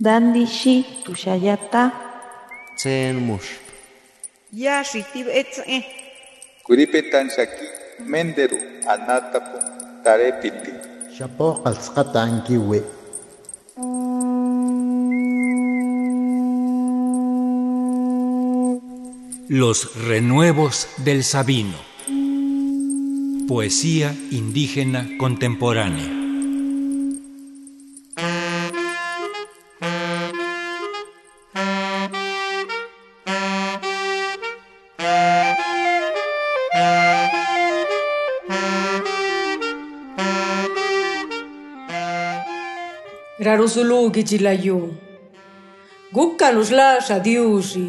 [0.00, 1.92] Dandishi tushayata.
[2.76, 3.62] Tsen mush.
[4.52, 5.84] Yashitib etze.
[6.66, 7.66] Kuripetan shaki
[8.10, 8.58] menderu
[8.90, 9.58] anatapu
[10.02, 10.72] tarepiti.
[11.14, 12.82] Shapo qalsqata ankiwi.
[19.48, 21.78] Los renuevos del Sabino.
[23.46, 26.23] Poesía indígena contemporánea.
[43.44, 44.94] Rarusulugi jilayu.
[46.12, 47.86] Gukkanus lascia diusi.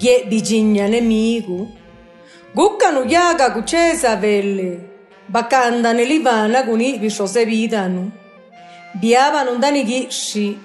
[0.00, 1.66] Gie bigigna nemigo.
[2.54, 4.78] Guccanu yaga cucesa velle.
[5.28, 8.12] Bacanda nelivana guni visciose vidanu.
[9.00, 10.58] Biavano dani ghisci.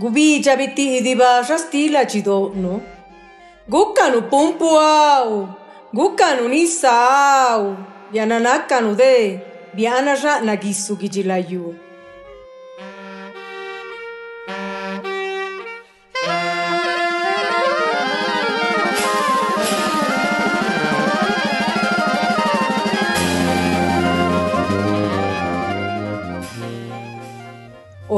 [0.00, 2.80] Gubigia bitti di bascia stila cidono.
[3.68, 5.48] Guccanu pumpu au.
[5.92, 7.76] Guccanu nissa au.
[8.12, 9.40] Yananakkanu de.
[9.74, 11.74] Bianaja nagissu gijilayu.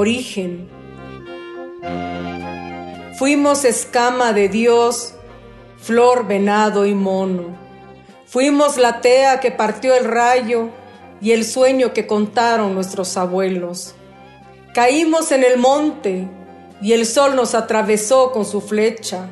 [0.04, 0.68] Origen.
[3.18, 5.14] Fuimos escama de Dios,
[5.78, 7.56] flor, venado y mono.
[8.26, 10.68] Fuimos la tea que partió el rayo
[11.22, 13.94] y el sueño que contaron nuestros abuelos.
[14.74, 16.28] Caímos en el monte
[16.82, 19.30] y el sol nos atravesó con su flecha.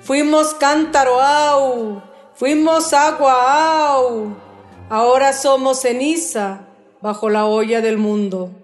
[0.00, 2.02] Fuimos cántaro, au,
[2.36, 4.36] fuimos agua, au.
[4.90, 6.68] Ahora somos ceniza
[7.02, 8.57] bajo la olla del mundo.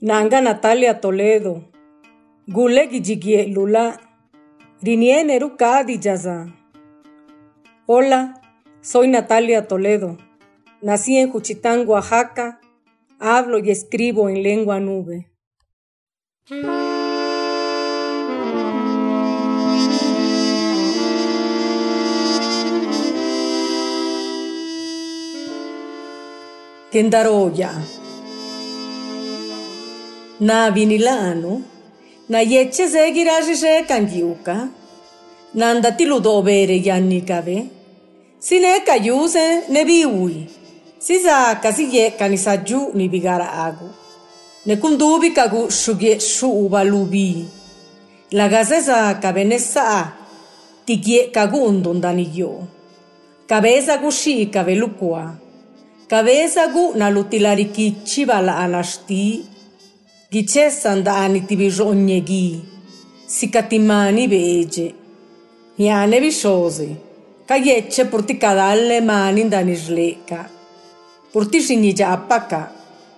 [0.00, 1.62] Nanga Natalia Toledo.
[2.48, 4.00] Gule Gijigie Lula.
[4.82, 6.52] Riniene Rukadi Yaza.
[7.86, 8.40] Hola,
[8.80, 10.18] soy Natalia Toledo.
[10.80, 12.60] Nací en Juchitán, Oaxaca.
[13.20, 15.30] Hablo y escribo en lengua nube.
[26.92, 27.72] Kendaroya.
[30.40, 31.62] Na vinilano,
[32.28, 34.68] na yeche segiraji she kangiuka,
[35.54, 37.66] nanda tiludo bere yanni kave,
[38.38, 40.46] sine kayuse ne biui,
[40.98, 43.88] sisa kasi ye kanisaju ni bigara agu,
[44.66, 47.46] ne kundubi kagu shuge shuuba lubi,
[48.32, 50.12] la gazesa kabenesa
[50.84, 52.66] tigie kagu undundani yo,
[53.46, 55.41] cabeza gushi kavelukua,
[56.12, 57.72] Kavesagu na lutilari
[58.04, 59.48] chivala anashti,
[60.30, 62.60] gicesan da aniti bisogni
[63.26, 64.94] sicatimani vege,
[65.78, 66.94] iane visciosi,
[67.46, 70.50] caiecce porticadalle mani da nisleca,
[71.32, 72.74] porticini già appaca,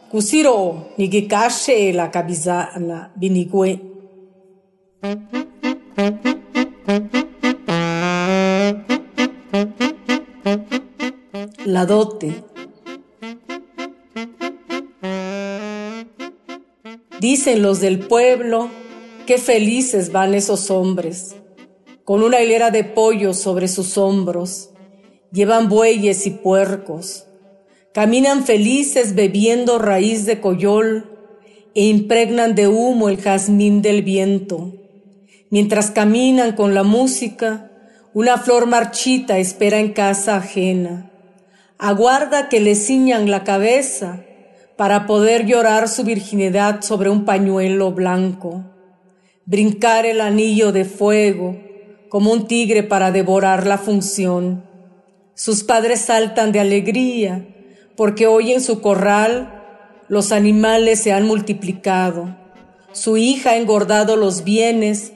[0.08, 3.80] cusiro nigicasce e la cabisana binigue.
[11.64, 12.53] La dote.
[17.24, 18.68] Dicen los del pueblo,
[19.24, 21.34] qué felices van esos hombres,
[22.04, 24.68] con una hilera de pollos sobre sus hombros,
[25.32, 27.24] llevan bueyes y puercos,
[27.94, 31.16] caminan felices bebiendo raíz de coyol
[31.74, 34.74] e impregnan de humo el jazmín del viento.
[35.48, 37.70] Mientras caminan con la música,
[38.12, 41.10] una flor marchita espera en casa ajena.
[41.78, 44.26] Aguarda que le ciñan la cabeza
[44.76, 48.64] para poder llorar su virginidad sobre un pañuelo blanco,
[49.46, 51.56] brincar el anillo de fuego
[52.08, 54.64] como un tigre para devorar la función.
[55.34, 57.46] Sus padres saltan de alegría
[57.96, 59.62] porque hoy en su corral
[60.08, 62.36] los animales se han multiplicado.
[62.92, 65.12] Su hija ha engordado los bienes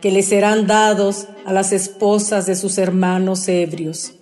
[0.00, 4.14] que le serán dados a las esposas de sus hermanos ebrios.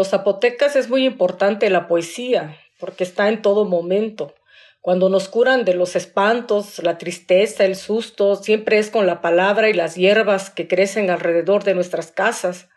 [0.00, 4.34] Los zapotecas es muy importante la poesía, porque está en todo momento.
[4.80, 9.68] Cuando nos curan de los espantos, la tristeza, el susto, siempre es con la palabra
[9.68, 12.70] y las hierbas que crecen alrededor de nuestras casas.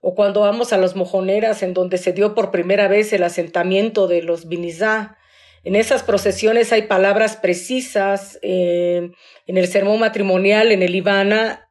[0.00, 4.06] o cuando vamos a las mojoneras en donde se dio por primera vez el asentamiento
[4.06, 5.18] de los Binizá.
[5.64, 9.10] En esas procesiones hay palabras precisas, eh,
[9.46, 11.68] en el sermón matrimonial, en el Ivana,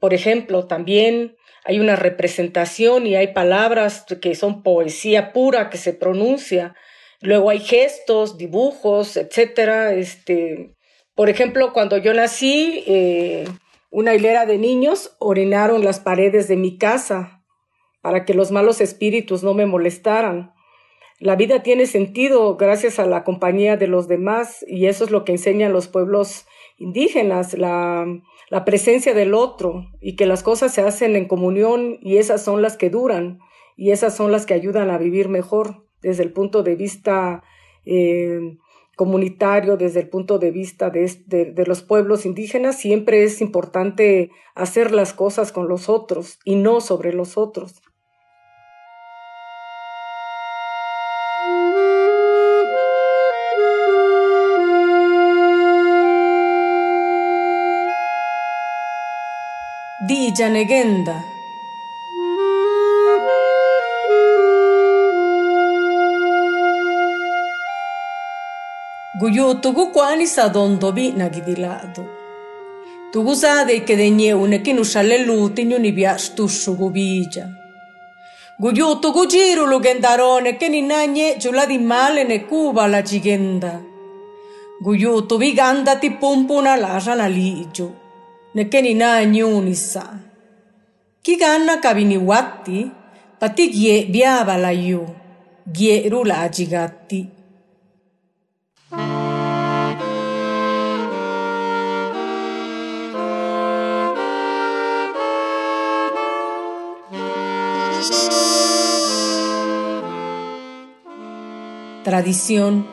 [0.00, 1.37] por ejemplo, también
[1.68, 6.74] hay una representación y hay palabras que son poesía pura que se pronuncia.
[7.20, 9.92] Luego hay gestos, dibujos, etcétera.
[9.92, 10.74] Este,
[11.14, 13.44] por ejemplo, cuando yo nací, eh,
[13.90, 17.44] una hilera de niños orinaron las paredes de mi casa
[18.00, 20.54] para que los malos espíritus no me molestaran.
[21.20, 25.22] La vida tiene sentido gracias a la compañía de los demás y eso es lo
[25.26, 26.46] que enseñan los pueblos
[26.78, 28.06] indígenas, la,
[28.50, 32.62] la presencia del otro y que las cosas se hacen en comunión y esas son
[32.62, 33.40] las que duran
[33.76, 37.42] y esas son las que ayudan a vivir mejor desde el punto de vista
[37.84, 38.56] eh,
[38.96, 44.92] comunitario, desde el punto de vista de, de, los pueblos indígenas, siempre es importante hacer
[44.92, 47.80] las cosas con los otros y no sobre los otros.
[60.00, 61.24] di Janegenda.
[69.18, 72.06] Guyutu gukwani sadondobi nagidilado.
[73.10, 77.48] Tugusade che degne unekinu shalleluti nyunibia stushu gubija.
[78.56, 83.82] Guyutu gujiru lugendarone che ninanye giuladi male ne cuba la gigenda.
[84.80, 88.06] Guyutu viganda ti pumpuna la ranaliggio
[88.54, 90.04] nekenina ñuunisa
[91.22, 92.90] kikana kabiniwati
[93.40, 95.02] pati gie biabalayu
[95.72, 97.28] gie rula achigati
[112.08, 112.86] Tradición.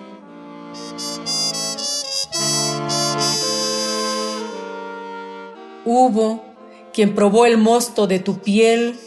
[5.85, 6.43] Hubo
[6.93, 8.97] quien probó el mosto de tu piel,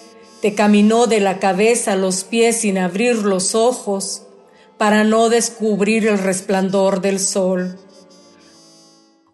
[0.40, 4.22] te caminó de la cabeza a los pies sin abrir los ojos,
[4.76, 7.78] para no descubrir el resplandor del sol.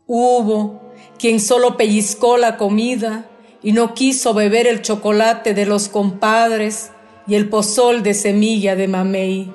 [0.06, 0.80] Hubo
[1.18, 3.28] quien solo pellizcó la comida
[3.62, 6.90] y no quiso beber el chocolate de los compadres
[7.26, 9.52] y el pozol de semilla de mamey.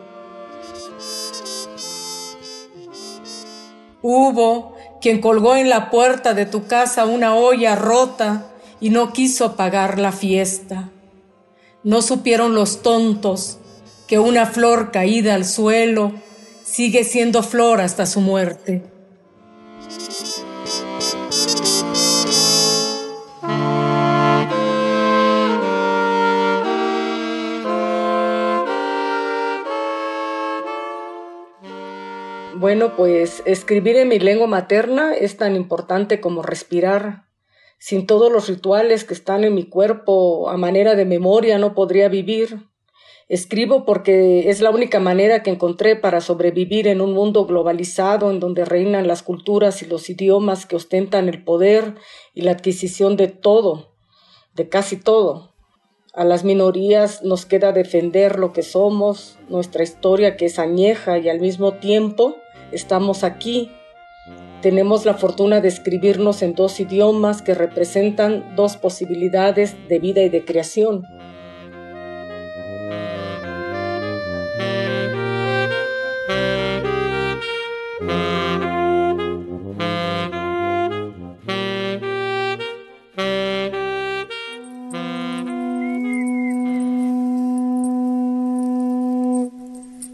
[4.02, 8.48] Hubo quien colgó en la puerta de tu casa una olla rota
[8.80, 10.90] y no quiso pagar la fiesta.
[11.84, 13.58] No supieron los tontos
[14.08, 16.14] que una flor caída al suelo
[16.64, 18.84] sigue siendo flor hasta su muerte.
[32.60, 37.24] Bueno, pues escribir en mi lengua materna es tan importante como respirar.
[37.78, 42.10] Sin todos los rituales que están en mi cuerpo a manera de memoria no podría
[42.10, 42.68] vivir.
[43.30, 48.42] Escribo porque es la única manera que encontré para sobrevivir en un mundo globalizado en
[48.42, 51.96] donde reinan las culturas y los idiomas que ostentan el poder
[52.34, 53.96] y la adquisición de todo,
[54.54, 55.56] de casi todo.
[56.14, 61.30] A las minorías nos queda defender lo que somos, nuestra historia que es añeja y
[61.30, 62.36] al mismo tiempo
[62.72, 63.72] estamos aquí.
[64.62, 70.30] Tenemos la fortuna de escribirnos en dos idiomas que representan dos posibilidades de vida y
[70.30, 71.06] de creación.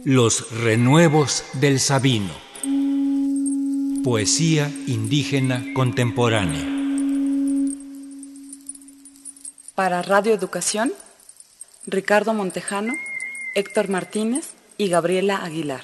[0.04, 2.45] Los renuevos del Sabino.
[4.06, 6.64] Poesía indígena contemporánea.
[9.74, 10.94] Para Radio Educación,
[11.88, 12.94] Ricardo Montejano,
[13.56, 15.82] Héctor Martínez y Gabriela Aguilar.